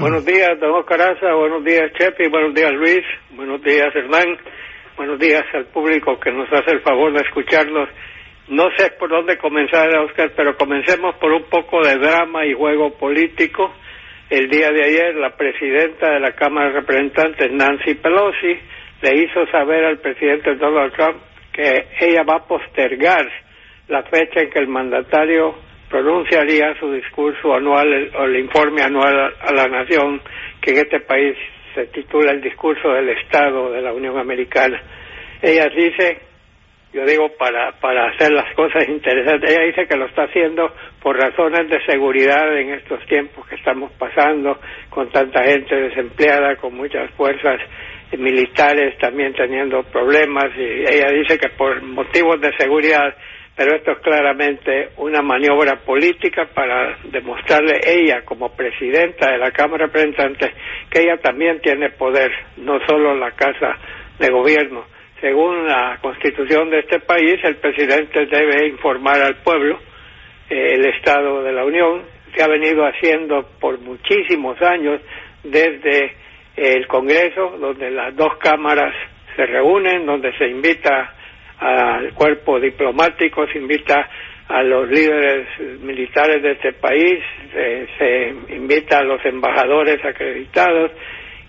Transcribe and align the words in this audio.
Buenos 0.00 0.24
días, 0.24 0.58
don 0.58 0.72
Oscar 0.74 1.16
buenos 1.36 1.64
días, 1.64 1.92
Chepi, 1.98 2.28
buenos 2.28 2.54
días, 2.54 2.72
Luis, 2.72 3.02
buenos 3.30 3.62
días, 3.62 3.94
Hernán, 3.94 4.38
buenos 4.96 5.18
días 5.18 5.44
al 5.52 5.66
público 5.66 6.18
que 6.18 6.32
nos 6.32 6.50
hace 6.52 6.72
el 6.72 6.80
favor 6.80 7.12
de 7.12 7.20
escucharnos. 7.20 7.88
No 8.48 8.64
sé 8.76 8.90
por 8.98 9.10
dónde 9.10 9.36
comenzar, 9.36 9.88
Oscar, 9.98 10.32
pero 10.34 10.56
comencemos 10.56 11.14
por 11.16 11.32
un 11.32 11.44
poco 11.44 11.80
de 11.82 11.98
drama 11.98 12.46
y 12.46 12.54
juego 12.54 12.96
político. 12.98 13.72
El 14.30 14.48
día 14.48 14.70
de 14.70 14.84
ayer, 14.84 15.14
la 15.16 15.36
presidenta 15.36 16.10
de 16.10 16.20
la 16.20 16.32
Cámara 16.32 16.68
de 16.68 16.80
Representantes, 16.80 17.52
Nancy 17.52 17.94
Pelosi, 17.94 18.58
le 19.02 19.16
hizo 19.22 19.46
saber 19.50 19.84
al 19.84 19.98
presidente 19.98 20.54
Donald 20.56 20.92
Trump 20.94 21.18
que 21.52 21.86
ella 22.00 22.22
va 22.22 22.36
a 22.36 22.46
postergar 22.46 23.28
la 23.88 24.02
fecha 24.04 24.40
en 24.40 24.50
que 24.50 24.58
el 24.58 24.68
mandatario 24.68 25.54
pronunciaría 25.92 26.74
su 26.80 26.90
discurso 26.90 27.54
anual 27.54 28.10
o 28.18 28.24
el 28.24 28.36
informe 28.38 28.80
anual 28.80 29.34
a 29.38 29.52
la 29.52 29.68
nación 29.68 30.22
que 30.62 30.70
en 30.70 30.78
este 30.78 31.00
país 31.00 31.36
se 31.74 31.86
titula 31.88 32.32
el 32.32 32.40
discurso 32.40 32.88
del 32.92 33.10
Estado 33.10 33.70
de 33.70 33.82
la 33.82 33.92
Unión 33.92 34.18
Americana. 34.18 34.82
Ella 35.42 35.68
dice, 35.68 36.18
yo 36.94 37.04
digo 37.04 37.28
para, 37.38 37.72
para 37.72 38.08
hacer 38.08 38.32
las 38.32 38.54
cosas 38.54 38.88
interesantes, 38.88 39.50
ella 39.50 39.66
dice 39.66 39.86
que 39.86 39.98
lo 39.98 40.06
está 40.06 40.22
haciendo 40.22 40.74
por 41.02 41.14
razones 41.18 41.68
de 41.68 41.84
seguridad 41.84 42.56
en 42.58 42.70
estos 42.70 43.04
tiempos 43.04 43.46
que 43.46 43.56
estamos 43.56 43.92
pasando, 43.98 44.58
con 44.88 45.10
tanta 45.10 45.44
gente 45.44 45.76
desempleada, 45.76 46.56
con 46.56 46.74
muchas 46.74 47.10
fuerzas 47.12 47.60
militares 48.16 48.96
también 48.98 49.34
teniendo 49.34 49.82
problemas, 49.84 50.56
y 50.56 50.84
ella 50.88 51.10
dice 51.12 51.38
que 51.38 51.50
por 51.50 51.82
motivos 51.82 52.40
de 52.40 52.56
seguridad 52.56 53.14
pero 53.54 53.76
esto 53.76 53.92
es 53.92 53.98
claramente 53.98 54.90
una 54.96 55.20
maniobra 55.20 55.76
política 55.76 56.48
para 56.54 56.96
demostrarle 57.04 57.80
ella 57.84 58.22
como 58.24 58.54
presidenta 58.56 59.30
de 59.30 59.38
la 59.38 59.50
Cámara 59.50 59.86
de 59.86 59.92
Representantes 59.92 60.50
que 60.90 61.00
ella 61.00 61.18
también 61.18 61.60
tiene 61.60 61.90
poder, 61.90 62.30
no 62.56 62.78
solo 62.86 63.14
la 63.14 63.32
Casa 63.32 63.76
de 64.18 64.30
Gobierno. 64.30 64.84
Según 65.20 65.66
la 65.66 65.98
Constitución 66.00 66.70
de 66.70 66.80
este 66.80 67.00
país, 67.00 67.36
el 67.44 67.56
presidente 67.56 68.26
debe 68.26 68.66
informar 68.68 69.20
al 69.20 69.36
pueblo 69.36 69.78
eh, 70.48 70.74
el 70.74 70.86
Estado 70.86 71.42
de 71.42 71.52
la 71.52 71.64
Unión. 71.64 72.02
Se 72.34 72.42
ha 72.42 72.48
venido 72.48 72.84
haciendo 72.86 73.46
por 73.60 73.78
muchísimos 73.80 74.60
años 74.62 75.00
desde 75.44 76.16
el 76.56 76.86
Congreso, 76.86 77.56
donde 77.60 77.90
las 77.90 78.16
dos 78.16 78.36
cámaras 78.38 78.94
se 79.36 79.46
reúnen, 79.46 80.06
donde 80.06 80.36
se 80.38 80.48
invita 80.48 81.14
al 81.62 82.12
cuerpo 82.14 82.58
diplomático, 82.58 83.46
se 83.46 83.58
invita 83.58 84.08
a 84.48 84.62
los 84.62 84.88
líderes 84.88 85.46
militares 85.80 86.42
de 86.42 86.52
este 86.52 86.72
país, 86.72 87.20
se, 87.98 88.34
invita 88.54 88.98
a 88.98 89.04
los 89.04 89.24
embajadores 89.24 90.04
acreditados 90.04 90.90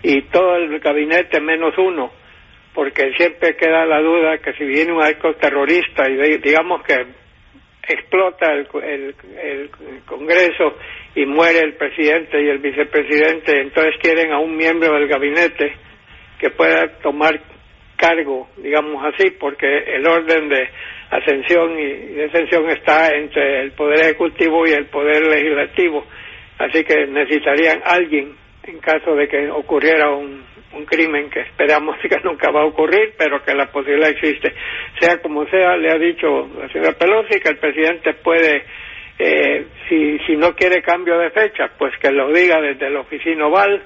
y 0.02 0.22
todo 0.22 0.56
el 0.56 0.78
gabinete 0.78 1.40
menos 1.40 1.76
uno, 1.78 2.12
porque 2.72 3.12
siempre 3.16 3.56
queda 3.56 3.84
la 3.84 4.00
duda 4.00 4.38
que 4.38 4.52
si 4.52 4.64
viene 4.64 4.92
un 4.92 5.02
acto 5.02 5.34
terrorista 5.34 6.08
y 6.08 6.38
digamos 6.38 6.82
que 6.84 7.06
explota 7.88 8.52
el, 8.52 8.68
el, 9.42 9.70
Congreso 10.06 10.76
y 11.14 11.26
muere 11.26 11.60
el 11.60 11.74
presidente 11.74 12.40
y 12.40 12.48
el 12.48 12.58
vicepresidente, 12.58 13.60
entonces 13.60 13.94
quieren 14.00 14.32
a 14.32 14.38
un 14.38 14.56
miembro 14.56 14.94
del 14.94 15.08
gabinete 15.08 15.74
que 16.38 16.50
pueda 16.50 16.98
tomar 17.02 17.40
cargo, 18.04 18.48
digamos 18.58 19.02
así, 19.04 19.30
porque 19.30 19.66
el 19.66 20.06
orden 20.06 20.48
de 20.48 20.68
ascensión 21.10 21.78
y 21.78 22.14
descensión 22.14 22.68
está 22.68 23.08
entre 23.16 23.62
el 23.62 23.72
Poder 23.72 24.00
Ejecutivo 24.00 24.66
y 24.66 24.72
el 24.72 24.86
Poder 24.86 25.26
Legislativo. 25.26 26.04
Así 26.58 26.84
que 26.84 27.06
necesitarían 27.06 27.80
alguien 27.84 28.34
en 28.64 28.78
caso 28.80 29.14
de 29.14 29.28
que 29.28 29.50
ocurriera 29.50 30.10
un, 30.10 30.44
un 30.74 30.84
crimen 30.84 31.30
que 31.30 31.40
esperamos 31.40 31.96
que 32.02 32.20
nunca 32.22 32.50
va 32.50 32.62
a 32.62 32.66
ocurrir, 32.66 33.14
pero 33.16 33.42
que 33.42 33.54
la 33.54 33.70
posibilidad 33.70 34.10
existe. 34.10 34.52
Sea 35.00 35.18
como 35.22 35.46
sea, 35.46 35.76
le 35.76 35.90
ha 35.90 35.98
dicho 35.98 36.48
la 36.60 36.68
señora 36.68 36.92
Pelosi 36.98 37.40
que 37.40 37.50
el 37.50 37.58
presidente 37.58 38.14
puede, 38.14 38.64
eh, 39.18 39.66
si, 39.88 40.18
si 40.26 40.36
no 40.36 40.54
quiere 40.54 40.82
cambio 40.82 41.18
de 41.18 41.30
fecha, 41.30 41.70
pues 41.78 41.92
que 42.00 42.10
lo 42.10 42.30
diga 42.32 42.60
desde 42.60 42.90
la 42.90 43.00
oficina 43.00 43.46
oval 43.46 43.82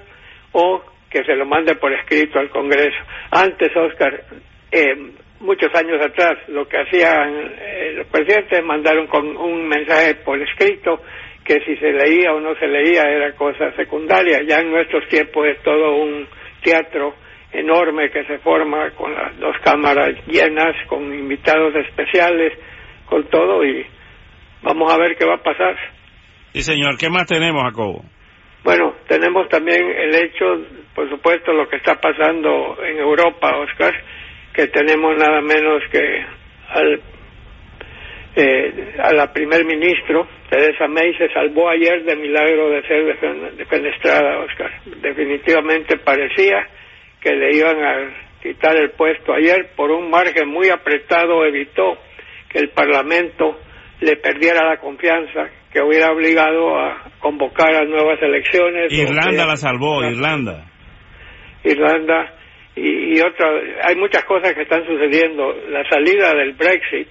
o 0.53 0.83
que 1.11 1.25
se 1.25 1.35
lo 1.35 1.47
mande 1.47 1.75
por 1.77 1.93
escrito 1.93 2.39
al 2.39 2.51
Congreso. 2.51 2.99
Antes, 3.31 3.75
Oscar, 3.77 4.25
eh, 4.71 4.95
muchos 5.41 5.75
años 5.75 6.01
atrás, 6.05 6.39
lo 6.49 6.69
que 6.69 6.79
hacían 6.79 7.53
eh, 7.59 7.93
los 7.97 8.07
presidentes 8.09 8.65
mandaron 8.65 9.07
con 9.07 9.37
un 9.37 9.67
mensaje 9.69 10.17
por 10.17 10.41
escrito 10.41 11.01
que 11.45 11.61
si 11.65 11.77
se 11.77 11.93
leía 11.93 12.33
o 12.35 12.41
no 12.41 12.55
se 12.57 12.67
leía 12.67 13.03
era 13.03 13.35
cosa 13.35 13.73
secundaria. 13.75 14.43
Ya 14.47 14.59
en 14.61 14.71
nuestros 14.71 15.09
tiempos 15.09 15.47
es 15.47 15.63
todo 15.63 15.97
un 15.97 16.27
teatro 16.63 17.15
enorme 17.53 18.11
que 18.11 18.25
se 18.25 18.39
forma 18.39 18.91
con 18.91 19.15
las 19.15 19.39
dos 19.39 19.57
cámaras 19.65 20.15
llenas, 20.27 20.77
con 20.89 21.03
invitados 21.15 21.75
especiales, 21.75 22.53
con 23.07 23.25
todo 23.31 23.65
y 23.65 23.87
vamos 24.63 24.93
a 24.93 24.99
ver 24.99 25.17
qué 25.17 25.25
va 25.25 25.37
a 25.37 25.43
pasar. 25.43 25.77
Sí, 26.53 26.61
señor. 26.61 26.99
¿Qué 26.99 27.09
más 27.09 27.27
tenemos, 27.27 27.63
Jacobo? 27.63 28.05
Bueno, 28.65 28.95
tenemos 29.07 29.49
también 29.49 29.81
el 29.81 30.15
hecho, 30.15 30.45
por 30.99 31.09
supuesto, 31.09 31.53
lo 31.53 31.69
que 31.69 31.77
está 31.77 31.95
pasando 31.95 32.77
en 32.83 32.99
Europa, 32.99 33.57
Oscar, 33.59 33.95
que 34.53 34.67
tenemos 34.67 35.17
nada 35.17 35.41
menos 35.41 35.81
que 35.93 36.27
al 36.71 37.01
eh, 38.35 38.97
a 38.99 39.13
la 39.13 39.33
primer 39.33 39.65
ministro, 39.65 40.27
Teresa 40.51 40.89
May, 40.89 41.15
se 41.17 41.29
salvó 41.33 41.69
ayer 41.69 42.03
de 42.03 42.17
milagro 42.17 42.71
de 42.71 42.83
ser 42.83 43.05
defenestrada, 43.57 44.41
Oscar. 44.41 44.73
Definitivamente 45.01 45.99
parecía 45.99 46.67
que 47.21 47.31
le 47.31 47.57
iban 47.57 47.77
a 47.81 48.41
quitar 48.43 48.77
el 48.77 48.91
puesto 48.91 49.35
ayer 49.35 49.71
por 49.77 49.93
un 49.93 50.11
margen 50.11 50.49
muy 50.49 50.69
apretado, 50.69 51.45
evitó 51.45 51.97
que 52.49 52.59
el 52.59 52.71
Parlamento 52.71 53.57
le 54.01 54.17
perdiera 54.17 54.69
la 54.69 54.79
confianza 54.79 55.49
que 55.73 55.81
hubiera 55.81 56.11
obligado 56.11 56.77
a 56.77 57.05
convocar 57.21 57.73
a 57.73 57.85
nuevas 57.85 58.21
elecciones. 58.21 58.93
Irlanda 58.93 59.47
la 59.47 59.57
salvó, 59.57 60.03
Irlanda. 60.03 60.68
Irlanda 61.65 62.35
y, 62.75 63.17
y 63.17 63.21
otra, 63.21 63.51
hay 63.83 63.97
muchas 63.97 64.25
cosas 64.25 64.55
que 64.55 64.63
están 64.63 64.87
sucediendo. 64.87 65.55
La 65.69 65.89
salida 65.89 66.35
del 66.35 66.53
Brexit, 66.53 67.09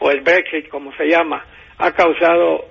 o 0.00 0.10
el 0.10 0.20
Brexit 0.20 0.68
como 0.68 0.92
se 0.96 1.06
llama, 1.06 1.44
ha 1.78 1.92
causado 1.92 2.66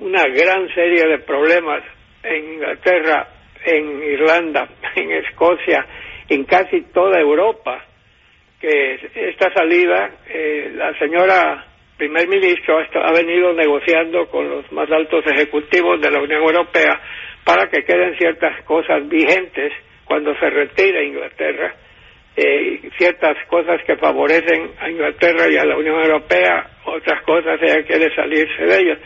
una 0.00 0.24
gran 0.28 0.68
serie 0.74 1.06
de 1.06 1.18
problemas 1.18 1.82
en 2.22 2.54
Inglaterra, 2.54 3.28
en 3.64 4.02
Irlanda, 4.02 4.68
en 4.96 5.12
Escocia, 5.12 5.84
en 6.28 6.44
casi 6.44 6.82
toda 6.92 7.20
Europa. 7.20 7.84
Que 8.60 8.94
esta 9.14 9.52
salida, 9.52 10.10
eh, 10.28 10.72
la 10.74 10.98
señora 10.98 11.66
primer 11.98 12.28
ministro 12.28 12.78
ha 12.78 13.12
venido 13.12 13.52
negociando 13.52 14.28
con 14.28 14.48
los 14.48 14.70
más 14.72 14.90
altos 14.90 15.24
ejecutivos 15.26 16.00
de 16.00 16.10
la 16.10 16.20
Unión 16.20 16.42
Europea 16.42 17.00
para 17.44 17.68
que 17.68 17.84
queden 17.84 18.16
ciertas 18.18 18.62
cosas 18.64 19.06
vigentes 19.08 19.72
cuando 20.06 20.34
se 20.38 20.48
retire 20.48 21.04
Inglaterra, 21.04 21.74
eh, 22.36 22.80
ciertas 22.96 23.36
cosas 23.48 23.82
que 23.86 23.96
favorecen 23.96 24.70
a 24.80 24.90
Inglaterra 24.90 25.48
y 25.50 25.56
a 25.56 25.64
la 25.64 25.76
Unión 25.76 26.00
Europea, 26.02 26.70
otras 26.84 27.22
cosas 27.22 27.60
ella 27.62 27.82
quiere 27.84 28.14
salirse 28.14 28.62
de 28.64 28.76
ellas. 28.76 28.98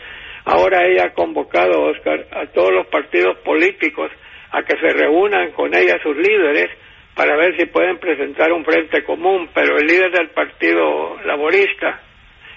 Ahora 0.45 0.85
ella 0.85 1.07
ha 1.07 1.13
convocado, 1.13 1.83
Oscar, 1.83 2.25
a 2.31 2.45
todos 2.47 2.71
los 2.71 2.87
partidos 2.87 3.37
políticos 3.39 4.11
a 4.51 4.63
que 4.63 4.77
se 4.77 4.93
reúnan 4.93 5.51
con 5.51 5.73
ella 5.75 5.97
sus 6.01 6.15
líderes 6.15 6.69
para 7.15 7.35
ver 7.35 7.57
si 7.57 7.65
pueden 7.65 7.97
presentar 7.99 8.51
un 8.51 8.65
frente 8.65 9.03
común, 9.03 9.49
pero 9.53 9.77
el 9.77 9.85
líder 9.85 10.11
del 10.11 10.29
Partido 10.29 11.17
Laborista, 11.25 12.01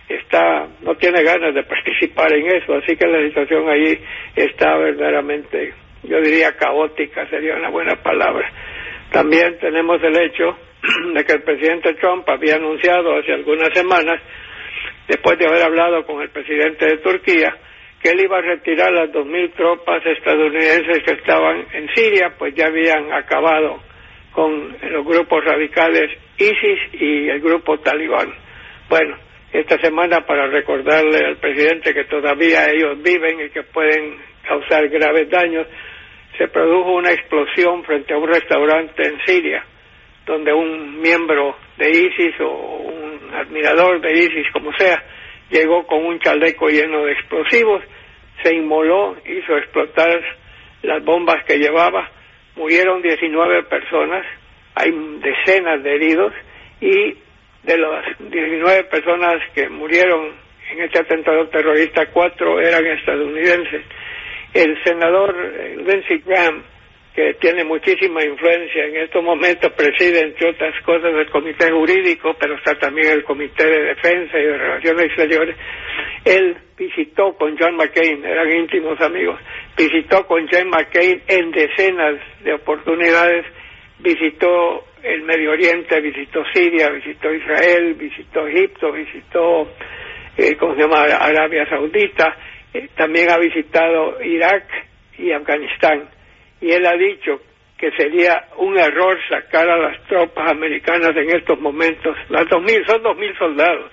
está 0.09 0.69
no 0.83 0.95
tiene 0.97 1.23
ganas 1.23 1.55
de 1.55 1.63
participar 1.65 2.33
en 2.35 2.47
eso, 2.57 2.75
así 2.75 2.97
que 2.97 3.07
la 3.07 3.27
situación 3.27 3.69
allí 3.69 3.99
está 4.37 4.77
verdaderamente, 4.77 5.75
yo 6.05 6.21
diría 6.21 6.57
caótica, 6.57 7.29
sería 7.29 7.57
una 7.57 7.71
buena 7.71 7.97
palabra. 8.03 8.51
También 9.11 9.59
tenemos 9.59 10.03
el 10.03 10.17
hecho 10.21 10.57
de 11.15 11.25
que 11.25 11.33
el 11.33 11.43
presidente 11.43 11.95
Trump 11.95 12.29
había 12.29 12.57
anunciado 12.57 13.17
hace 13.17 13.33
algunas 13.33 13.71
semanas, 13.73 14.21
después 15.09 15.39
de 15.39 15.47
haber 15.47 15.63
hablado 15.63 16.05
con 16.05 16.21
el 16.23 16.31
presidente 16.31 16.87
de 16.87 16.99
Turquía, 16.99 17.55
que 18.03 18.11
él 18.11 18.21
iba 18.21 18.39
a 18.39 18.43
retirar 18.43 18.93
las 18.93 19.11
dos 19.13 19.27
mil 19.27 19.51
tropas 19.53 20.05
estadounidenses 20.05 21.03
que 21.05 21.13
estaban 21.13 21.65
en 21.73 21.89
Siria, 21.95 22.35
pues 22.39 22.55
ya 22.55 22.67
habían 22.67 23.13
acabado 23.13 23.81
con 24.33 24.77
los 24.91 25.05
grupos 25.07 25.45
radicales 25.45 26.11
ISIS 26.37 27.01
y 27.01 27.29
el 27.31 27.41
grupo 27.41 27.79
talibán. 27.79 28.35
Bueno, 28.89 29.17
esta 29.53 29.79
semana 29.79 30.27
para 30.27 30.49
recordarle 30.49 31.25
al 31.25 31.37
presidente 31.37 31.95
que 31.95 32.05
todavía 32.05 32.67
ellos 32.71 33.01
viven 33.01 33.41
y 33.41 33.51
que 33.51 33.63
pueden 33.63 34.17
causar 34.47 34.89
graves 34.89 35.31
daños, 35.31 35.67
se 36.39 36.49
produjo 36.49 36.93
una 36.93 37.13
explosión 37.13 37.85
frente 37.85 38.15
a 38.15 38.19
un 38.19 38.29
restaurante 38.29 39.03
en 39.07 39.19
Siria, 39.25 39.65
donde 40.27 40.53
un 40.53 41.01
miembro 41.01 41.57
de 41.77 41.91
ISIS 41.91 42.41
o 42.41 42.49
un 42.49 43.35
admirador 43.35 44.01
de 44.01 44.13
ISIS, 44.13 44.51
como 44.53 44.73
sea, 44.77 45.03
llegó 45.51 45.87
con 45.87 46.05
un 46.05 46.19
chaleco 46.19 46.69
lleno 46.69 47.05
de 47.05 47.13
explosivos, 47.13 47.83
se 48.43 48.55
inmoló, 48.55 49.17
hizo 49.25 49.57
explotar 49.57 50.21
las 50.83 51.05
bombas 51.05 51.45
que 51.45 51.59
llevaba, 51.59 52.11
murieron 52.57 53.03
19 53.03 53.65
personas, 53.65 54.27
hay 54.75 54.91
decenas 55.21 55.83
de 55.83 55.95
heridos 55.95 56.33
y 56.81 57.17
de 57.63 57.79
las 57.79 58.05
19 58.19 58.85
personas 58.85 59.35
que 59.55 59.69
murieron 59.69 60.33
en 60.71 60.83
este 60.83 60.99
atentado 61.01 61.49
terrorista, 61.49 62.07
cuatro 62.07 62.61
eran 62.61 62.85
estadounidenses. 62.87 63.85
El 64.55 64.83
senador 64.85 65.35
eh, 65.37 65.77
Lindsey 65.77 66.19
Graham, 66.25 66.63
que 67.13 67.35
tiene 67.35 67.65
muchísima 67.65 68.25
influencia 68.25 68.87
en 68.87 68.97
estos 68.97 69.23
momentos, 69.23 69.73
preside, 69.73 70.21
entre 70.21 70.51
otras 70.51 70.75
cosas, 70.85 71.13
el 71.13 71.29
comité 71.31 71.71
jurídico, 71.71 72.35
pero 72.39 72.55
está 72.55 72.75
también 72.77 73.13
el 73.13 73.25
comité 73.25 73.67
de 73.67 73.83
defensa 73.95 74.39
y 74.39 74.43
de 74.43 74.57
relaciones 74.59 75.07
exteriores. 75.07 75.57
Él 76.25 76.57
visitó 76.77 77.35
con 77.37 77.57
John 77.59 77.77
McCain, 77.77 78.25
eran 78.25 78.51
íntimos 78.51 79.01
amigos, 79.01 79.39
visitó 79.77 80.27
con 80.27 80.49
John 80.51 80.69
McCain 80.71 81.23
en 81.29 81.51
decenas 81.51 82.21
de 82.43 82.55
oportunidades, 82.55 83.47
visitó 83.99 84.85
el 85.03 85.23
Medio 85.23 85.51
Oriente, 85.51 86.01
visitó 86.01 86.45
Siria, 86.53 86.91
visitó 86.91 87.33
Israel, 87.33 87.95
visitó 87.95 88.47
Egipto, 88.47 88.93
visitó, 88.93 89.69
eh, 90.37 90.57
¿cómo 90.59 90.75
se 90.75 90.81
llama?, 90.81 91.03
Arabia 91.03 91.69
Saudita, 91.69 92.37
eh, 92.75 92.89
también 92.97 93.31
ha 93.31 93.39
visitado 93.39 94.23
Irak 94.23 94.65
y 95.19 95.33
Afganistán. 95.33 96.09
Y 96.61 96.73
él 96.73 96.85
ha 96.87 96.97
dicho 96.97 97.41
que 97.79 97.91
sería 97.93 98.49
un 98.59 98.79
error 98.79 99.19
sacar 99.29 99.69
a 99.69 99.79
las 99.79 100.03
tropas 100.07 100.51
americanas 100.51 101.17
en 101.17 101.37
estos 101.37 101.59
momentos, 101.61 102.17
las 102.29 102.49
dos 102.49 102.63
mil, 102.63 102.85
son 102.87 103.03
dos 103.03 103.17
mil 103.17 103.37
soldados, 103.37 103.91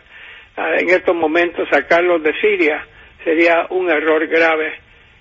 ah, 0.58 0.76
en 0.78 0.90
estos 0.90 1.16
momentos 1.16 1.68
sacarlos 1.70 2.22
de 2.24 2.34
Siria 2.40 2.86
sería 3.24 3.68
un 3.70 3.90
error 3.90 4.26
grave 4.28 4.74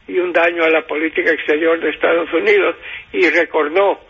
y 0.09 0.19
un 0.19 0.33
daño 0.33 0.65
a 0.65 0.71
la 0.71 0.87
política 0.87 1.31
exterior 1.31 1.79
de 1.81 1.91
Estados 1.91 2.33
Unidos. 2.33 2.77
Y 3.12 3.29
recordó 3.31 4.01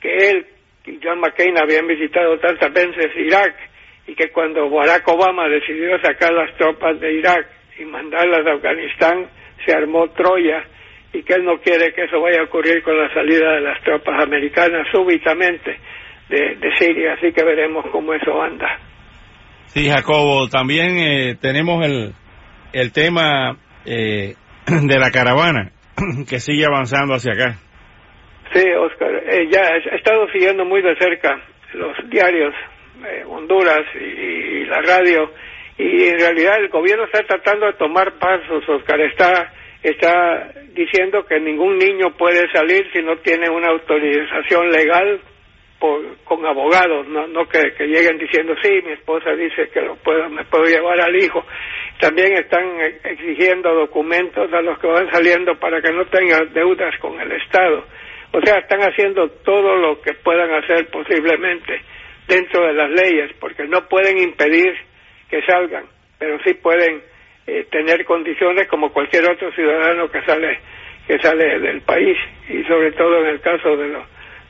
que 0.00 0.16
él 0.16 0.46
y 0.88 0.98
John 1.02 1.20
McCain 1.20 1.58
habían 1.58 1.86
visitado 1.86 2.38
tantas 2.38 2.72
veces 2.72 3.12
Irak 3.16 3.54
y 4.06 4.14
que 4.14 4.30
cuando 4.30 4.70
Barack 4.70 5.06
Obama 5.08 5.48
decidió 5.48 6.00
sacar 6.00 6.32
las 6.32 6.56
tropas 6.56 6.98
de 6.98 7.12
Irak 7.12 7.46
y 7.78 7.84
mandarlas 7.84 8.46
a 8.46 8.52
Afganistán, 8.52 9.26
se 9.64 9.72
armó 9.72 10.08
Troya 10.10 10.64
y 11.12 11.22
que 11.22 11.34
él 11.34 11.44
no 11.44 11.58
quiere 11.58 11.92
que 11.92 12.04
eso 12.04 12.20
vaya 12.20 12.40
a 12.40 12.44
ocurrir 12.44 12.82
con 12.82 12.96
la 12.96 13.12
salida 13.12 13.54
de 13.54 13.60
las 13.60 13.82
tropas 13.82 14.22
americanas 14.22 14.86
súbitamente 14.92 15.78
de, 16.28 16.70
Siria, 16.78 17.14
así 17.14 17.32
que 17.32 17.42
veremos 17.42 17.86
cómo 17.90 18.12
eso 18.12 18.42
anda. 18.42 18.78
Sí, 19.66 19.88
Jacobo, 19.88 20.48
también 20.48 20.98
eh, 20.98 21.36
tenemos 21.40 21.86
el, 21.86 22.12
el 22.72 22.92
tema 22.92 23.56
eh, 23.86 24.34
de 24.66 24.98
la 24.98 25.10
caravana 25.10 25.72
que 26.28 26.38
sigue 26.38 26.66
avanzando 26.66 27.14
hacia 27.14 27.32
acá. 27.32 27.58
Sí, 28.52 28.64
Oscar, 28.72 29.10
eh, 29.26 29.48
ya 29.50 29.60
he 29.60 29.96
estado 29.96 30.26
siguiendo 30.32 30.64
muy 30.64 30.82
de 30.82 30.96
cerca 30.96 31.38
los 31.74 31.96
diarios 32.08 32.54
eh, 33.04 33.24
Honduras 33.26 33.84
y, 33.94 34.64
la 34.64 34.80
radio 34.82 35.30
y 35.78 36.08
en 36.08 36.18
realidad 36.18 36.58
el 36.58 36.68
gobierno 36.68 37.04
está 37.04 37.22
tratando 37.24 37.66
de 37.66 37.74
tomar 37.74 38.18
pasos, 38.18 38.68
Oscar, 38.68 39.00
está 39.00 39.52
está 39.82 40.52
diciendo 40.74 41.24
que 41.24 41.38
ningún 41.38 41.78
niño 41.78 42.16
puede 42.16 42.50
salir 42.52 42.90
si 42.92 43.00
no 43.00 43.16
tiene 43.18 43.48
una 43.48 43.68
autorización 43.68 44.70
legal 44.70 45.20
por, 45.78 46.00
con 46.24 46.44
abogados, 46.44 47.06
no, 47.06 47.28
no 47.28 47.48
que, 47.48 47.70
lleguen 47.86 48.18
diciendo 48.18 48.54
sí, 48.60 48.68
mi 48.84 48.92
esposa 48.92 49.30
dice 49.32 49.68
que 49.72 49.80
lo 49.80 49.94
puedo, 49.96 50.28
me 50.28 50.44
puedo 50.44 50.64
llevar 50.64 51.00
al 51.00 51.14
hijo. 51.14 51.44
También 52.00 52.32
están 52.32 52.80
exigiendo 53.04 53.72
documentos 53.74 54.52
a 54.52 54.60
los 54.60 54.78
que 54.80 54.88
van 54.88 55.10
saliendo 55.12 55.58
para 55.58 55.80
que 55.80 55.92
no 55.92 56.04
tengan 56.06 56.52
deudas 56.52 56.96
con 56.98 57.20
el 57.20 57.30
Estado. 57.32 57.84
O 58.32 58.40
sea, 58.40 58.58
están 58.58 58.80
haciendo 58.80 59.28
todo 59.44 59.76
lo 59.76 60.00
que 60.00 60.14
puedan 60.14 60.52
hacer 60.52 60.88
posiblemente 60.90 61.80
dentro 62.26 62.66
de 62.66 62.72
las 62.74 62.90
leyes, 62.90 63.32
porque 63.40 63.64
no 63.64 63.88
pueden 63.88 64.18
impedir 64.18 64.74
que 65.30 65.42
salgan, 65.42 65.84
pero 66.18 66.38
sí 66.44 66.54
pueden 66.54 67.02
eh, 67.46 67.66
tener 67.70 68.04
condiciones 68.04 68.68
como 68.68 68.92
cualquier 68.92 69.30
otro 69.30 69.50
ciudadano 69.52 70.10
que 70.10 70.22
sale 70.22 70.58
que 71.06 71.18
sale 71.20 71.58
del 71.58 71.80
país 71.80 72.18
y 72.50 72.62
sobre 72.64 72.92
todo 72.92 73.20
en 73.20 73.28
el 73.28 73.40
caso 73.40 73.76
de 73.76 73.88
los 73.88 74.04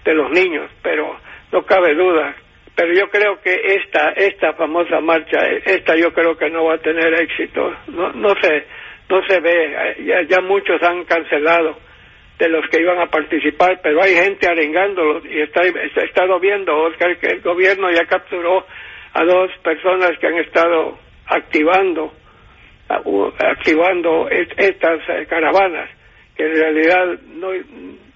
de 0.05 0.15
los 0.15 0.31
niños, 0.31 0.71
pero 0.83 1.17
no 1.53 1.63
cabe 1.65 1.95
duda. 1.95 2.35
Pero 2.75 2.93
yo 2.95 3.09
creo 3.11 3.41
que 3.41 3.53
esta 3.53 4.11
esta 4.11 4.53
famosa 4.55 5.01
marcha, 5.01 5.39
esta 5.65 5.97
yo 5.97 6.13
creo 6.13 6.37
que 6.37 6.51
no 6.51 6.65
va 6.65 6.75
a 6.75 6.79
tener 6.79 7.15
éxito. 7.15 7.75
No 7.89 8.13
no 8.13 8.35
se 8.41 8.65
no 9.09 9.23
se 9.27 9.41
ve, 9.41 9.97
ya, 10.05 10.23
ya 10.23 10.41
muchos 10.41 10.83
han 10.83 11.05
cancelado 11.05 11.79
de 12.39 12.49
los 12.49 12.69
que 12.69 12.81
iban 12.81 13.01
a 13.01 13.07
participar, 13.07 13.81
pero 13.83 14.03
hay 14.03 14.15
gente 14.15 14.47
arengándolos 14.47 15.25
y 15.27 15.41
está, 15.41 15.63
he 15.63 16.05
estado 16.05 16.39
viendo, 16.39 16.77
Oscar, 16.77 17.17
que 17.19 17.27
el 17.27 17.41
gobierno 17.41 17.91
ya 17.91 18.05
capturó 18.07 18.65
a 19.15 19.25
dos 19.25 19.51
personas 19.63 20.13
que 20.19 20.27
han 20.27 20.39
estado 20.39 20.99
activando 21.27 22.13
activando 22.89 24.29
estas 24.31 25.01
eh, 25.11 25.27
caravanas 25.29 25.91
que 26.35 26.45
en 26.47 26.55
realidad 26.55 27.19
no 27.35 27.53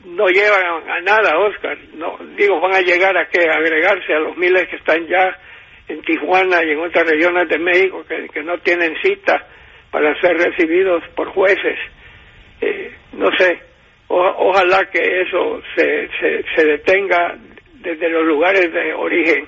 no 0.05 0.29
llevan 0.29 0.89
a 0.89 1.01
nada, 1.01 1.39
Oscar. 1.39 1.77
No 1.95 2.19
digo 2.37 2.61
van 2.61 2.75
a 2.75 2.81
llegar 2.81 3.17
a 3.17 3.29
que 3.29 3.41
agregarse 3.49 4.15
a 4.15 4.21
los 4.21 4.37
miles 4.37 4.69
que 4.69 4.77
están 4.77 5.07
ya 5.07 5.37
en 5.89 6.03
Tijuana 6.03 6.65
y 6.65 6.71
en 6.71 6.81
otras 6.81 7.09
regiones 7.09 7.49
de 7.49 7.59
México 7.59 8.05
que, 8.09 8.43
no 8.43 8.59
tienen 8.59 8.95
cita 9.03 9.47
para 9.91 10.19
ser 10.21 10.37
recibidos 10.37 11.03
por 11.15 11.29
jueces. 11.29 11.79
Eh, 12.61 12.93
no 13.13 13.29
sé, 13.37 13.61
ojalá 14.09 14.89
que 14.91 15.23
eso 15.23 15.61
se, 15.75 16.09
se, 16.55 16.65
detenga 16.65 17.37
desde 17.75 18.09
los 18.09 18.25
lugares 18.25 18.73
de 18.73 18.95
origen, 18.95 19.47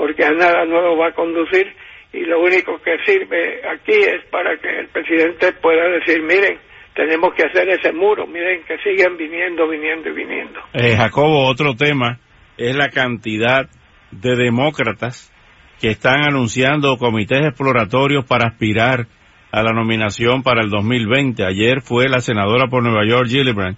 porque 0.00 0.24
a 0.24 0.32
nada 0.32 0.64
nuevo 0.64 0.96
va 0.96 1.08
a 1.08 1.12
conducir 1.12 1.66
y 2.10 2.20
lo 2.20 2.40
único 2.40 2.80
que 2.82 2.96
sirve 3.04 3.60
aquí 3.68 3.92
es 3.92 4.24
para 4.30 4.56
que 4.56 4.80
el 4.80 4.88
presidente 4.88 5.52
pueda 5.60 5.86
decir, 5.90 6.22
miren, 6.22 6.58
tenemos 6.94 7.34
que 7.34 7.44
hacer 7.44 7.68
ese 7.68 7.92
muro, 7.92 8.26
miren 8.26 8.62
que 8.64 8.78
siguen 8.78 9.18
viniendo, 9.18 9.68
viniendo 9.68 10.08
y 10.08 10.12
viniendo. 10.14 10.58
Eh, 10.72 10.96
Jacobo, 10.96 11.46
otro 11.46 11.74
tema 11.74 12.18
es 12.56 12.74
la 12.74 12.88
cantidad 12.88 13.68
de 14.10 14.36
demócratas 14.36 15.30
que 15.78 15.90
están 15.90 16.22
anunciando 16.26 16.96
comités 16.96 17.44
exploratorios 17.44 18.24
para 18.24 18.48
aspirar 18.48 19.06
a 19.52 19.62
la 19.62 19.72
nominación 19.72 20.42
para 20.42 20.62
el 20.62 20.70
2020. 20.70 21.44
Ayer 21.44 21.82
fue 21.82 22.08
la 22.08 22.20
senadora 22.20 22.68
por 22.68 22.82
Nueva 22.82 23.06
York, 23.06 23.28
Gillibrand, 23.28 23.76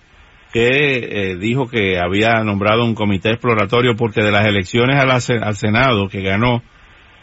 que 0.52 0.68
eh, 0.68 1.37
dijo 1.37 1.66
que 1.66 1.99
había 1.99 2.42
nombrado 2.44 2.85
un 2.85 2.94
comité 2.94 3.30
exploratorio 3.30 3.97
porque 3.97 4.23
de 4.23 4.30
las 4.30 4.47
elecciones 4.47 4.97
al, 5.00 5.54
Senado 5.56 6.09
que 6.09 6.23
ganó 6.23 6.62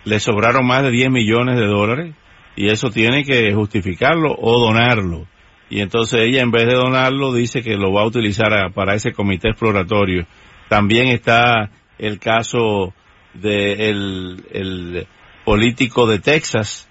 le 0.06 0.20
sobraron 0.20 0.66
más 0.66 0.84
de 0.84 0.92
10 0.92 1.12
millones 1.12 1.58
de 1.58 1.68
dólares 1.68 2.16
y 2.56 2.70
eso 2.70 2.90
tiene 2.90 3.24
que 3.24 3.54
justificarlo 3.54 4.36
o 4.38 4.60
donarlo. 4.60 5.28
Y 5.70 5.82
entonces 5.82 6.22
ella 6.22 6.42
en 6.42 6.52
vez 6.52 6.66
de 6.66 6.76
donarlo 6.76 7.34
dice 7.34 7.62
que 7.62 7.76
lo 7.76 7.94
va 7.94 8.02
a 8.02 8.08
utilizar 8.08 8.74
para 8.74 8.96
ese 8.96 9.14
comité 9.14 9.50
exploratorio. 9.50 10.26
También 10.68 11.08
está 11.08 11.70
el 12.00 12.20
caso 12.20 12.94
de 13.36 13.90
el 13.90 15.08
político 15.50 16.06
de 16.06 16.20
Texas, 16.20 16.88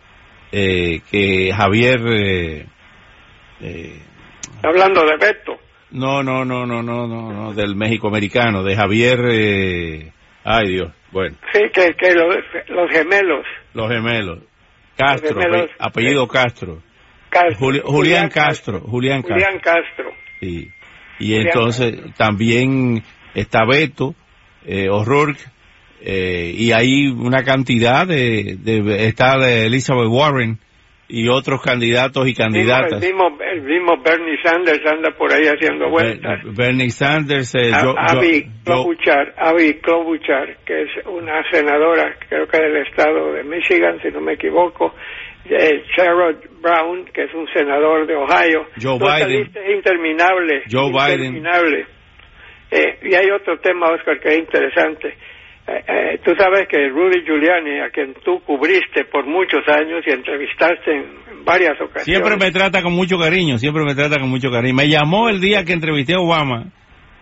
eh, 0.51 1.01
que 1.11 1.53
Javier... 1.53 2.01
Eh, 2.09 2.67
eh, 3.61 4.03
Hablando 4.65 5.03
de 5.03 5.17
Beto. 5.17 5.61
No, 5.91 6.23
no, 6.23 6.45
no, 6.45 6.67
no, 6.67 6.83
no, 6.83 7.07
no, 7.07 7.33
no 7.33 7.55
del 7.55 7.75
México 7.75 8.09
americano, 8.09 8.63
de 8.63 8.77
Javier, 8.77 9.21
eh... 9.31 10.13
ay 10.45 10.69
Dios, 10.69 10.93
bueno. 11.13 11.37
Sí, 11.53 11.61
que, 11.73 11.95
que 11.95 12.15
los, 12.15 12.91
gemelos. 12.91 13.47
Los 13.73 13.91
gemelos. 13.91 14.41
Castro, 14.97 15.41
apellido 15.79 16.29
Castro. 16.29 16.83
Julián, 17.59 18.29
Castro, 18.31 18.81
Julián 18.81 19.23
Castro. 19.23 19.35
Julián 19.35 19.61
Castro. 19.61 20.13
Y, 20.41 20.69
y 21.19 21.35
entonces 21.35 22.15
también 22.17 23.03
está 23.35 23.65
Beto, 23.65 24.15
eh, 24.67 24.89
O'Rourke, 24.89 25.41
eh, 26.01 26.53
y 26.55 26.73
hay 26.73 27.09
una 27.09 27.43
cantidad 27.45 28.07
de, 28.07 28.57
de, 28.59 29.07
está 29.07 29.39
de 29.39 29.67
Elizabeth 29.67 30.09
Warren, 30.09 30.59
y 31.09 31.29
otros 31.29 31.63
candidatos 31.63 32.29
y 32.29 32.35
candidatas. 32.35 33.03
El 33.03 33.09
mismo, 33.09 33.39
el 33.41 33.63
mismo 33.63 33.97
Bernie 34.03 34.37
Sanders 34.43 34.85
anda 34.87 35.11
por 35.17 35.33
ahí 35.33 35.47
haciendo 35.47 35.89
vueltas. 35.89 36.41
Bernie 36.55 36.91
Sanders, 36.91 37.55
eh, 37.55 37.71
yo, 37.83 37.95
Abby, 37.97 38.47
Klobuchar, 38.63 39.35
Abby 39.39 39.75
Klobuchar, 39.81 40.59
que 40.67 40.83
es 40.83 41.07
una 41.07 41.43
senadora, 41.51 42.15
creo 42.29 42.47
que 42.47 42.59
del 42.59 42.87
estado 42.87 43.33
de 43.33 43.43
Michigan, 43.45 43.99
si 44.03 44.11
no 44.11 44.21
me 44.21 44.35
equivoco. 44.35 44.95
Eh, 45.47 45.83
Sherrod 45.97 46.37
Brown, 46.61 47.07
que 47.07 47.25
es 47.25 47.33
un 47.33 47.49
senador 47.55 48.07
de 48.07 48.15
Ohio. 48.15 48.67
Joe 48.81 48.99
Biden. 48.99 49.51
Es 49.55 49.77
interminable. 49.77 50.65
Joe 50.71 50.89
interminable. 50.89 51.87
Eh, 52.71 52.99
y 53.03 53.15
hay 53.15 53.31
otro 53.31 53.59
tema, 53.61 53.89
Oscar, 53.93 54.21
que 54.21 54.29
es 54.29 54.39
interesante. 54.41 55.17
Eh, 55.69 55.85
eh, 55.87 56.21
tú 56.25 56.33
sabes 56.39 56.67
que 56.67 56.89
Rudy 56.89 57.23
Giuliani, 57.27 57.81
a 57.81 57.91
quien 57.91 58.15
tú 58.25 58.41
cubriste 58.41 59.05
por 59.05 59.27
muchos 59.27 59.61
años 59.69 60.03
y 60.07 60.11
entrevistaste 60.11 60.97
en, 60.97 61.45
varias 61.45 61.79
ocasiones. 61.81 62.05
Siempre 62.05 62.37
me 62.37 62.51
trata 62.51 62.83
con 62.83 62.95
mucho 62.95 63.19
cariño, 63.19 63.59
siempre 63.59 63.85
me 63.85 63.95
trata 63.95 64.19
con 64.19 64.31
mucho 64.31 64.51
cariño. 64.51 64.75
Me 64.75 64.89
llamó 64.89 65.29
el 65.29 65.41
día 65.41 65.65
que 65.65 65.75
entrevisté 65.75 66.15
a 66.15 66.21
Obama, 66.21 66.73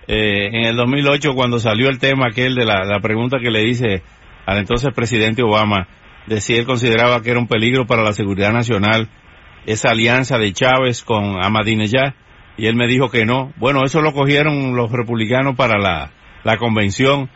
eh, 0.07 0.47
en 0.53 0.65
el 0.65 0.77
2008, 0.77 1.35
cuando 1.35 1.59
salió 1.59 1.89
el 1.89 1.99
tema 1.99 2.27
aquel 2.29 2.55
de 2.55 2.65
la, 2.65 3.01
pregunta 3.01 3.39
que 3.41 3.51
le 3.51 3.65
hice 3.65 4.03
al 4.47 4.59
entonces 4.59 4.95
presidente 4.95 5.43
Obama, 5.43 5.89
de 6.27 6.41
si 6.41 6.55
él 6.55 6.67
consideraba 6.67 7.23
que 7.23 7.31
era 7.31 7.41
un 7.41 7.49
peligro 7.49 7.87
para 7.87 8.03
la 8.03 8.13
seguridad 8.13 8.53
nacional 8.53 9.09
esa 9.67 9.91
alianza 9.91 10.39
de 10.39 10.53
Chávez 10.53 11.03
con 11.03 11.43
Ahmadinejad, 11.43 12.15
y 12.57 12.67
él 12.67 12.77
me 12.77 12.87
dijo 12.87 13.11
que 13.11 13.27
no. 13.27 13.53
Bueno, 13.57 13.81
eso 13.85 14.01
lo 14.01 14.13
cogieron 14.13 14.77
los 14.77 14.93
republicanos 14.93 15.57
para 15.57 15.79
la, 15.79 16.13
la 16.45 16.57
convención 16.57 17.29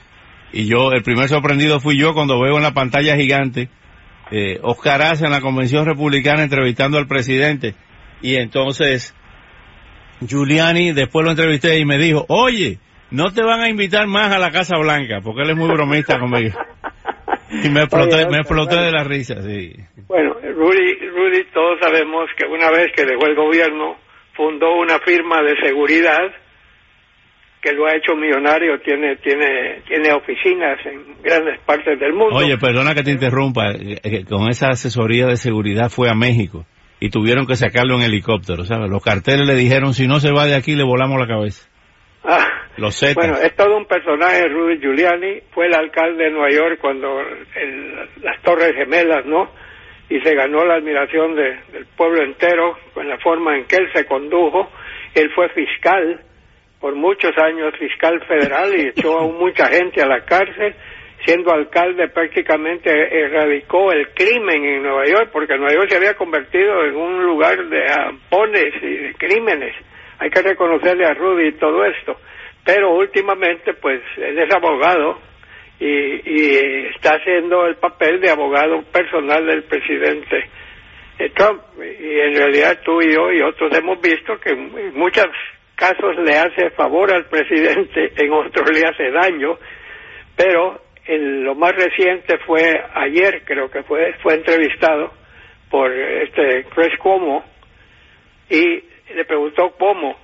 y 0.53 0.69
yo, 0.69 0.91
el 0.93 1.03
primer 1.03 1.29
sorprendido 1.29 1.81
fui 1.81 1.99
yo 1.99 2.15
cuando 2.15 2.41
veo 2.41 2.57
en 2.57 2.63
la 2.63 2.75
pantalla 2.75 3.17
gigante 3.17 3.69
eh, 4.31 4.61
Oscar 4.63 5.03
Aza 5.03 5.27
en 5.27 5.33
la 5.33 5.41
convención 5.41 5.85
republicana 5.87 6.43
entrevistando 6.43 6.99
al 6.99 7.09
presidente. 7.09 7.75
Y 8.23 8.37
entonces 8.37 9.15
Giuliani 10.21 10.93
después 10.93 11.25
lo 11.25 11.33
entrevisté 11.33 11.79
y 11.79 11.85
me 11.85 11.99
dijo, 11.99 12.27
oye, 12.29 12.79
no 13.11 13.33
te 13.33 13.43
van 13.43 13.61
a 13.61 13.69
invitar 13.69 14.07
más 14.07 14.33
a 14.33 14.39
la 14.39 14.51
Casa 14.51 14.77
Blanca, 14.79 15.21
porque 15.23 15.43
él 15.43 15.51
es 15.51 15.57
muy 15.57 15.69
bromista 15.69 16.19
conmigo. 16.19 16.59
Y 17.65 17.69
me 17.71 17.83
exploté, 17.83 18.29
me 18.29 18.39
exploté 18.39 18.77
de 18.77 18.93
la 18.93 19.03
risa, 19.03 19.43
sí. 19.43 19.75
Bueno, 20.07 20.35
Rudy, 20.35 21.09
Rudy, 21.09 21.45
todos 21.53 21.81
sabemos 21.81 22.31
que 22.37 22.47
una 22.47 22.71
vez 22.71 22.93
que 22.95 23.05
dejó 23.05 23.27
el 23.27 23.35
gobierno, 23.35 23.97
fundó 24.37 24.77
una 24.77 25.01
firma 25.01 25.43
de 25.43 25.57
seguridad 25.61 26.31
que 27.61 27.73
lo 27.73 27.87
ha 27.87 27.95
hecho 27.95 28.15
millonario, 28.17 28.81
tiene, 28.81 29.17
tiene, 29.17 29.83
tiene 29.87 30.13
oficinas 30.13 30.79
en 30.87 31.23
grandes 31.23 31.61
partes 31.61 31.99
del 32.01 32.15
mundo. 32.15 32.37
Oye, 32.37 32.57
perdona 32.57 32.95
que 32.95 33.03
te 33.03 33.11
interrumpa, 33.11 33.73
eh, 33.73 33.99
eh, 34.03 34.25
con 34.25 34.49
esa 34.49 34.69
asesoría 34.69 35.27
de 35.27 35.37
seguridad 35.37 35.91
fue 35.91 36.09
a 36.09 36.15
México 36.15 36.65
y 37.01 37.11
tuvieron 37.11 37.47
que 37.47 37.57
sacarlo 37.57 37.97
en 37.97 38.03
helicóptero, 38.03 38.65
¿sabes? 38.65 38.91
Los 38.91 39.03
carteles 39.03 39.47
le 39.47 39.55
dijeron, 39.55 39.93
si 39.93 40.07
no 40.07 40.21
se 40.21 40.33
va 40.33 40.47
de 40.47 40.55
aquí, 40.55 40.75
le 40.75 40.85
volamos 40.85 41.19
la 41.19 41.27
cabeza. 41.27 41.69
Ah, 42.25 42.47
Los 42.77 42.99
Zetas. 42.99 43.15
bueno, 43.17 43.35
es 43.39 43.55
todo 43.57 43.77
un 43.77 43.87
personaje, 43.87 44.49
Rudy 44.49 44.79
Giuliani, 44.79 45.41
fue 45.53 45.67
el 45.67 45.75
alcalde 45.75 46.25
de 46.25 46.31
Nueva 46.31 46.51
York 46.51 46.79
cuando 46.81 47.21
el, 47.21 47.95
las 48.23 48.41
Torres 48.43 48.75
Gemelas, 48.75 49.25
¿no? 49.27 49.51
Y 50.11 50.21
se 50.21 50.35
ganó 50.35 50.65
la 50.65 50.75
admiración 50.75 51.35
de, 51.37 51.59
del 51.73 51.87
pueblo 51.97 52.23
entero 52.23 52.77
con 52.93 53.09
la 53.09 53.17
forma 53.19 53.57
en 53.57 53.65
que 53.65 53.77
él 53.77 53.89
se 53.95 54.05
condujo. 54.07 54.69
Él 55.15 55.31
fue 55.35 55.49
fiscal 55.51 56.21
por 56.81 56.95
muchos 56.95 57.37
años 57.37 57.75
fiscal 57.79 58.21
federal 58.27 58.75
y 58.75 58.89
echó 58.89 59.21
a 59.21 59.27
mucha 59.27 59.67
gente 59.67 60.03
a 60.03 60.07
la 60.07 60.25
cárcel. 60.25 60.75
Siendo 61.25 61.53
alcalde 61.53 62.09
prácticamente 62.09 62.91
erradicó 62.91 63.93
el 63.93 64.09
crimen 64.15 64.65
en 64.65 64.83
Nueva 64.83 65.05
York 65.05 65.29
porque 65.31 65.59
Nueva 65.59 65.75
York 65.75 65.91
se 65.91 65.99
había 65.99 66.15
convertido 66.15 66.83
en 66.87 66.97
un 66.97 67.23
lugar 67.25 67.69
de 67.69 67.93
ampones 67.93 68.75
y 68.83 68.97
de 68.97 69.15
crímenes. 69.15 69.75
Hay 70.19 70.31
que 70.31 70.41
reconocerle 70.41 71.05
a 71.05 71.13
Rudy 71.13 71.53
todo 71.53 71.85
esto. 71.85 72.17
Pero 72.65 72.95
últimamente 72.95 73.75
pues 73.75 74.01
él 74.17 74.39
es 74.39 74.55
abogado 74.55 75.21
y, 75.79 75.87
y 75.87 76.87
está 76.95 77.17
haciendo 77.17 77.67
el 77.67 77.77
papel 77.77 78.21
de 78.21 78.31
abogado 78.31 78.83
personal 78.91 79.47
del 79.47 79.65
presidente 79.65 80.49
Trump. 81.35 81.61
Y 81.79 82.19
en 82.19 82.35
realidad 82.35 82.81
tú 82.83 83.03
y 83.03 83.13
yo 83.13 83.31
y 83.31 83.43
otros 83.43 83.77
hemos 83.77 84.01
visto 84.01 84.39
que 84.41 84.55
muchas 84.55 85.27
casos 85.81 86.17
le 86.19 86.37
hace 86.37 86.71
favor 86.77 87.11
al 87.11 87.25
presidente, 87.25 88.13
en 88.23 88.33
otros 88.33 88.71
le 88.71 88.87
hace 88.87 89.11
daño, 89.11 89.59
pero 90.37 90.83
en 91.07 91.43
lo 91.43 91.55
más 91.55 91.73
reciente 91.75 92.39
fue 92.47 92.61
ayer, 92.95 93.43
creo 93.45 93.71
que 93.71 93.83
fue, 93.83 94.15
fue 94.23 94.35
entrevistado 94.35 95.13
por 95.71 95.91
este 95.91 96.67
Chris 96.75 96.97
Cuomo 96.99 97.45
y 98.51 98.85
le 99.15 99.25
preguntó 99.25 99.75
cómo, 99.79 100.17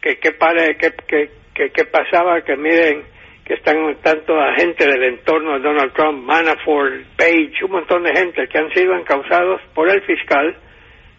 que 0.00 0.16
qué 0.16 0.30
que, 0.32 0.92
que, 1.06 1.30
que, 1.54 1.70
que, 1.70 1.84
pasaba, 1.84 2.40
que 2.42 2.56
miren 2.56 3.04
que 3.44 3.54
están 3.54 3.76
tanto 4.02 4.34
gente 4.56 4.86
del 4.86 5.02
entorno 5.02 5.54
de 5.54 5.60
Donald 5.60 5.92
Trump, 5.92 6.24
Manafort, 6.24 7.04
Page, 7.16 7.64
un 7.64 7.72
montón 7.72 8.04
de 8.04 8.14
gente 8.14 8.46
que 8.48 8.58
han 8.58 8.72
sido 8.72 8.94
encausados 8.94 9.60
por 9.74 9.88
el 9.90 10.00
fiscal, 10.02 10.56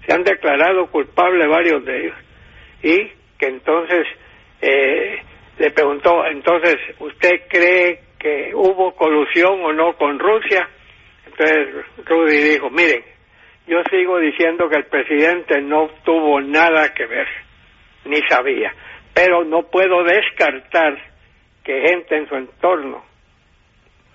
se 0.06 0.14
han 0.14 0.24
declarado 0.24 0.88
culpables 0.88 1.48
varios 1.48 1.86
de 1.86 2.00
ellos 2.00 2.16
y 2.84 3.23
que 3.38 3.48
entonces 3.48 4.08
eh, 4.62 5.22
le 5.58 5.72
preguntó, 5.72 6.26
entonces, 6.26 6.78
¿usted 7.00 7.42
cree 7.50 8.00
que 8.20 8.52
hubo 8.54 8.96
colusión 8.96 9.64
o 9.64 9.74
no 9.74 9.96
con 9.98 10.18
Rusia? 10.20 10.68
Entonces 11.26 11.86
Rudy 12.06 12.38
dijo, 12.38 12.70
miren, 12.70 13.04
yo 13.68 13.82
sigo 13.90 14.20
diciendo 14.20 14.70
que 14.70 14.78
el 14.78 14.86
presidente 14.86 15.62
no 15.62 15.90
tuvo 16.04 16.42
nada 16.42 16.94
que 16.94 17.06
ver, 17.06 17.28
ni 18.06 18.22
sabía, 18.28 18.74
pero 19.14 19.44
no 19.44 19.64
puedo 19.64 20.04
descartar 20.04 20.98
que 21.64 21.82
gente 21.82 22.18
en 22.18 22.28
su 22.28 22.36
entorno 22.36 23.04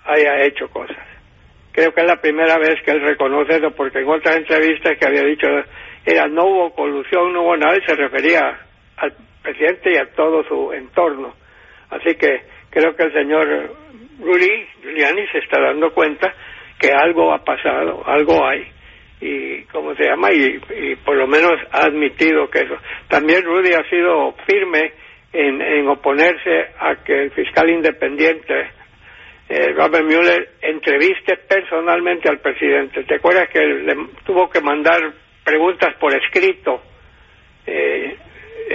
haya 0.05 0.43
hecho 0.43 0.69
cosas. 0.69 0.97
Creo 1.71 1.93
que 1.93 2.01
es 2.01 2.07
la 2.07 2.21
primera 2.21 2.57
vez 2.57 2.81
que 2.83 2.91
él 2.91 3.01
reconoce 3.01 3.57
eso, 3.57 3.71
porque 3.71 3.99
en 3.99 4.09
otras 4.09 4.35
entrevistas 4.37 4.97
que 4.97 5.05
había 5.05 5.23
dicho 5.23 5.47
era 6.05 6.27
no 6.27 6.45
hubo 6.45 6.73
colusión, 6.73 7.33
no 7.33 7.43
hubo 7.43 7.57
nada, 7.57 7.77
y 7.77 7.85
se 7.85 7.95
refería 7.95 8.59
al 8.99 9.13
presidente 9.41 9.93
y 9.93 9.97
a 9.97 10.13
todo 10.13 10.43
su 10.43 10.73
entorno. 10.73 11.33
Así 11.89 12.15
que 12.15 12.43
creo 12.69 12.95
que 12.95 13.03
el 13.03 13.13
señor 13.13 13.75
Rudy 14.19 14.67
Giuliani 14.81 15.27
se 15.31 15.39
está 15.39 15.61
dando 15.61 15.91
cuenta 15.91 16.33
que 16.79 16.91
algo 16.91 17.33
ha 17.33 17.43
pasado, 17.43 18.03
algo 18.05 18.45
hay 18.45 18.67
y 19.21 19.63
cómo 19.63 19.95
se 19.95 20.05
llama 20.05 20.31
y, 20.31 20.61
y, 20.77 20.95
por 20.97 21.15
lo 21.15 21.27
menos 21.27 21.53
ha 21.71 21.85
admitido 21.85 22.49
que 22.49 22.59
eso. 22.59 22.77
También 23.09 23.43
Rudy 23.43 23.73
ha 23.73 23.89
sido 23.89 24.33
firme 24.47 24.93
en, 25.33 25.61
en 25.61 25.87
oponerse 25.87 26.67
a 26.79 26.95
que 27.03 27.23
el 27.23 27.31
fiscal 27.31 27.69
independiente 27.69 28.79
eh, 29.49 29.73
Robert 29.73 30.05
Mueller 30.05 30.49
entreviste 30.61 31.37
personalmente 31.37 32.29
al 32.29 32.39
presidente. 32.39 33.03
¿Te 33.03 33.15
acuerdas 33.15 33.49
que 33.49 33.59
le 33.59 33.95
tuvo 34.23 34.47
que 34.47 34.61
mandar 34.61 35.11
preguntas 35.43 35.95
por 35.99 36.15
escrito? 36.15 36.83
Eh, 37.65 38.15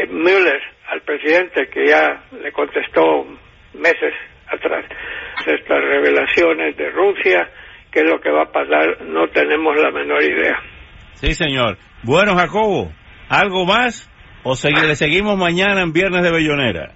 eh, 0.05 0.13
Müller 0.13 0.61
al 0.91 1.01
presidente 1.03 1.69
que 1.69 1.87
ya 1.87 2.23
le 2.41 2.53
contestó 2.53 3.27
meses 3.75 4.15
atrás 4.49 4.85
estas 5.47 5.81
revelaciones 5.81 6.77
de 6.77 6.91
Rusia, 6.91 7.49
qué 7.91 8.01
es 8.01 8.11
lo 8.11 8.21
que 8.21 8.31
va 8.31 8.43
a 8.45 8.53
pasar, 8.53 9.03
no 9.03 9.29
tenemos 9.29 9.77
la 9.77 9.91
menor 9.91 10.23
idea. 10.23 10.59
Sí, 11.15 11.35
señor. 11.35 11.79
Bueno, 12.03 12.35
Jacobo, 12.37 12.93
¿algo 13.29 13.65
más 13.65 14.11
o 14.43 14.55
le 14.65 14.95
seguimos 14.95 15.37
mañana 15.39 15.83
en 15.83 15.93
Viernes 15.93 16.23
de 16.23 16.31
Bellonera? 16.31 16.93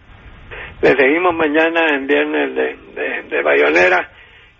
Le 0.82 0.90
seguimos 0.90 1.34
mañana 1.34 1.96
en 1.96 2.06
Viernes 2.06 2.54
de, 2.54 2.76
de, 2.94 3.22
de 3.28 3.42
Bayonera 3.42 4.10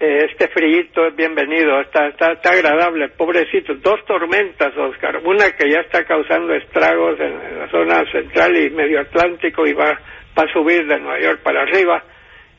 eh, 0.01 0.27
este 0.31 0.47
frío 0.49 0.81
es 0.81 1.17
bienvenido, 1.17 1.81
está, 1.81 2.07
está, 2.07 2.33
está, 2.33 2.51
agradable, 2.53 3.09
pobrecito. 3.09 3.75
Dos 3.75 4.05
tormentas, 4.07 4.77
Oscar. 4.77 5.21
Una 5.25 5.51
que 5.51 5.69
ya 5.69 5.81
está 5.81 6.05
causando 6.05 6.55
estragos 6.55 7.19
en, 7.19 7.59
la 7.59 7.69
zona 7.69 8.05
central 8.13 8.57
y 8.57 8.71
medio 8.71 9.01
atlántico 9.01 9.67
y 9.67 9.73
va, 9.73 9.99
va 10.39 10.45
a 10.45 10.53
subir 10.53 10.87
de 10.87 11.01
Nueva 11.01 11.19
York 11.19 11.41
para 11.43 11.63
arriba. 11.63 12.05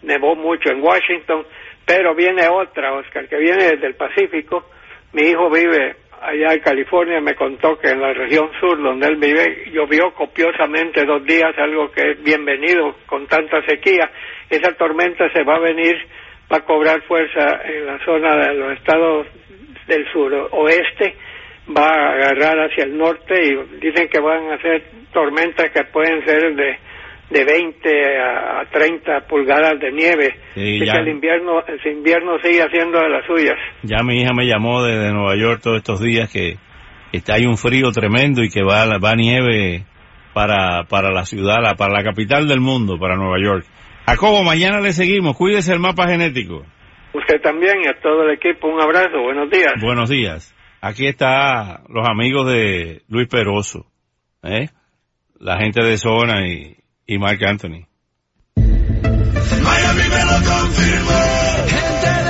Nevó 0.01 0.35
mucho 0.35 0.69
en 0.69 0.83
Washington, 0.83 1.45
pero 1.85 2.13
viene 2.13 2.47
otra, 2.49 2.93
Oscar, 2.93 3.27
que 3.29 3.37
viene 3.37 3.71
desde 3.71 3.87
el 3.87 3.95
Pacífico. 3.95 4.69
Mi 5.13 5.29
hijo 5.29 5.49
vive 5.49 5.95
allá 6.21 6.53
en 6.53 6.59
California, 6.59 7.21
me 7.21 7.35
contó 7.35 7.79
que 7.79 7.89
en 7.89 8.01
la 8.01 8.13
región 8.13 8.49
sur 8.59 8.81
donde 8.81 9.07
él 9.07 9.15
vive 9.15 9.69
llovió 9.71 10.13
copiosamente 10.13 11.05
dos 11.05 11.23
días, 11.23 11.57
algo 11.57 11.89
que 11.91 12.11
es 12.11 12.21
bienvenido 12.21 12.97
con 13.05 13.27
tanta 13.27 13.65
sequía. 13.65 14.11
Esa 14.49 14.73
tormenta 14.73 15.31
se 15.31 15.43
va 15.43 15.55
a 15.55 15.59
venir 15.59 15.95
va 16.51 16.57
a 16.57 16.65
cobrar 16.65 17.01
fuerza 17.03 17.61
en 17.65 17.85
la 17.85 17.99
zona 18.03 18.35
de 18.35 18.53
los 18.55 18.77
estados 18.77 19.27
del 19.87 20.05
sur 20.11 20.33
oeste, 20.51 21.15
va 21.75 21.89
a 21.91 22.13
agarrar 22.13 22.57
hacia 22.65 22.85
el 22.85 22.97
norte 22.97 23.35
y 23.43 23.79
dicen 23.79 24.07
que 24.09 24.19
van 24.19 24.51
a 24.51 24.61
ser 24.61 24.83
tormentas 25.13 25.69
que 25.71 25.83
pueden 25.85 26.23
ser 26.25 26.55
de, 26.55 26.77
de 27.29 27.45
20 27.45 28.19
a 28.19 28.65
30 28.71 29.27
pulgadas 29.27 29.79
de 29.79 29.91
nieve. 29.91 30.35
Sí, 30.55 30.79
el 30.81 31.07
invierno, 31.07 31.63
el 31.67 31.91
invierno 31.91 32.39
sigue 32.39 32.61
haciendo 32.61 32.99
de 32.99 33.09
las 33.09 33.25
suyas. 33.25 33.57
Ya 33.83 34.03
mi 34.03 34.21
hija 34.21 34.33
me 34.33 34.45
llamó 34.45 34.83
desde 34.83 35.11
Nueva 35.11 35.35
York 35.35 35.61
todos 35.63 35.77
estos 35.77 36.01
días 36.01 36.31
que 36.31 36.57
está, 37.11 37.35
hay 37.35 37.45
un 37.45 37.57
frío 37.57 37.91
tremendo 37.91 38.43
y 38.43 38.49
que 38.49 38.63
va, 38.63 38.85
va 38.97 39.15
nieve 39.15 39.83
para, 40.33 40.83
para 40.85 41.11
la 41.11 41.25
ciudad, 41.25 41.75
para 41.77 41.93
la 41.93 42.03
capital 42.03 42.47
del 42.47 42.61
mundo, 42.61 42.97
para 42.97 43.15
Nueva 43.15 43.37
York. 43.41 43.65
Jacobo, 44.09 44.43
mañana 44.43 44.81
le 44.81 44.91
seguimos. 44.91 45.37
Cuídese 45.37 45.71
el 45.71 45.79
mapa 45.79 46.07
genético. 46.07 46.65
Usted 47.13 47.41
también 47.41 47.83
y 47.83 47.87
a 47.87 47.93
todo 48.01 48.23
el 48.23 48.31
equipo 48.31 48.67
un 48.67 48.81
abrazo. 48.81 49.21
Buenos 49.21 49.51
días. 49.51 49.73
Buenos 49.79 50.09
días. 50.09 50.55
Aquí 50.81 51.05
está 51.05 51.83
los 51.89 52.07
amigos 52.09 52.47
de 52.47 53.03
Luis 53.07 53.27
Peroso, 53.27 53.85
¿eh? 54.41 54.69
la 55.39 55.59
gente 55.59 55.83
de 55.83 55.97
Zona 55.97 56.47
y, 56.47 56.75
y 57.05 57.19
Mark 57.19 57.39
Anthony. 57.45 57.85
Miami 58.55 60.03
me 60.09 60.25
lo 60.25 60.37
confirmó. 60.49 61.19
Gente 61.67 62.07
de 62.07 62.13
Zona. 62.15 62.28